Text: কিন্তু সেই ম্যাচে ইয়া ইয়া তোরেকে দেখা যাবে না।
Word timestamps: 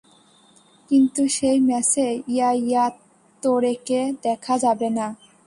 কিন্তু 0.91 1.21
সেই 1.37 1.57
ম্যাচে 1.67 2.07
ইয়া 2.27 2.49
ইয়া 2.63 2.85
তোরেকে 3.43 3.99
দেখা 4.23 4.55
যাবে 4.57 4.87
না। 4.97 5.07